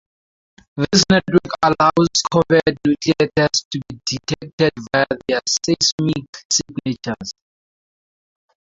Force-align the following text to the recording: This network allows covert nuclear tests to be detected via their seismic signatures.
This 0.77 1.03
network 1.11 1.51
allows 1.61 2.09
covert 2.33 2.75
nuclear 2.87 3.29
tests 3.35 3.67
to 3.71 3.79
be 3.87 3.99
detected 4.07 4.71
via 4.91 5.05
their 5.27 5.41
seismic 5.47 6.25
signatures. 6.51 7.33